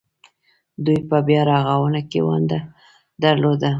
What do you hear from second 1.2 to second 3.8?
بیارغونه کې ونډه درلوده.